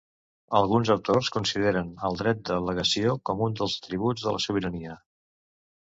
Alguns 0.59 0.89
autors 0.95 1.29
consideren 1.35 1.93
al 2.11 2.19
dret 2.23 2.43
de 2.51 2.59
legació 2.71 3.17
com 3.31 3.47
un 3.49 3.57
dels 3.63 3.79
atributs 3.81 4.29
de 4.29 4.39
la 4.39 4.45
sobirania. 4.51 5.03